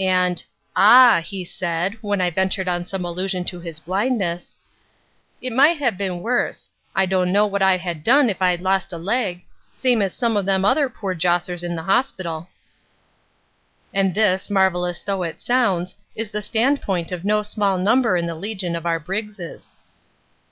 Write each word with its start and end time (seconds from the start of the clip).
And, 0.00 0.42
"Ah," 0.74 1.20
he 1.24 1.44
said, 1.44 1.98
when 2.00 2.20
I 2.20 2.30
ventured 2.30 2.66
on 2.66 2.84
some 2.84 3.04
allusion 3.04 3.44
to 3.44 3.60
his 3.60 3.78
blindness, 3.78 4.56
"it 5.40 5.52
might 5.52 5.78
ha' 5.80 5.96
bin 5.96 6.20
worse. 6.20 6.68
I 6.96 7.06
don' 7.06 7.30
know 7.30 7.46
what 7.46 7.62
I'd 7.62 7.82
ha' 7.82 7.94
done 8.02 8.28
if 8.28 8.42
I'd 8.42 8.60
lost 8.60 8.92
a 8.92 8.98
leg, 8.98 9.44
same 9.74 10.02
as 10.02 10.12
some 10.14 10.36
of 10.36 10.46
them 10.46 10.64
other 10.64 10.88
poor 10.88 11.14
jossers 11.14 11.62
in 11.62 11.76
th' 11.76 11.84
hospital!" 11.84 12.48
(And 13.94 14.16
this, 14.16 14.50
marvellous 14.50 15.00
though 15.00 15.22
it 15.22 15.40
sounds, 15.42 15.94
is 16.16 16.32
the 16.32 16.42
standpoint 16.42 17.12
of 17.12 17.24
no 17.24 17.42
small 17.42 17.78
number 17.78 18.16
in 18.16 18.26
the 18.26 18.34
legion 18.34 18.74
of 18.74 18.84
our 18.84 18.98
Briggses.) 18.98 19.76